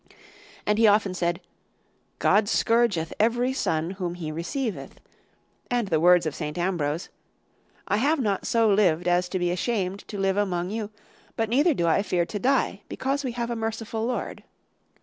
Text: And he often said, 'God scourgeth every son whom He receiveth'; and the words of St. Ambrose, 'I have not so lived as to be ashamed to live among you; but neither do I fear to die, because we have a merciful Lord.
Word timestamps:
And 0.65 0.79
he 0.79 0.87
often 0.87 1.13
said, 1.13 1.41
'God 2.17 2.49
scourgeth 2.49 3.13
every 3.19 3.53
son 3.53 3.91
whom 3.91 4.15
He 4.15 4.31
receiveth'; 4.31 4.99
and 5.69 5.89
the 5.89 5.99
words 5.99 6.25
of 6.25 6.33
St. 6.33 6.57
Ambrose, 6.57 7.09
'I 7.87 7.97
have 7.97 8.19
not 8.19 8.47
so 8.47 8.67
lived 8.73 9.07
as 9.07 9.29
to 9.29 9.37
be 9.37 9.51
ashamed 9.51 9.99
to 10.07 10.17
live 10.17 10.37
among 10.37 10.71
you; 10.71 10.89
but 11.35 11.49
neither 11.49 11.75
do 11.75 11.85
I 11.85 12.01
fear 12.01 12.25
to 12.25 12.39
die, 12.39 12.81
because 12.89 13.23
we 13.23 13.33
have 13.33 13.51
a 13.51 13.55
merciful 13.55 14.07
Lord. 14.07 14.43